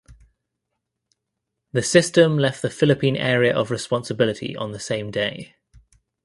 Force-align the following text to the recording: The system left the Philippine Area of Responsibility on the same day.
The 1.73 1.83
system 1.83 2.39
left 2.39 2.63
the 2.63 2.71
Philippine 2.71 3.15
Area 3.15 3.55
of 3.55 3.69
Responsibility 3.69 4.55
on 4.55 4.71
the 4.71 4.79
same 4.79 5.11
day. 5.11 5.53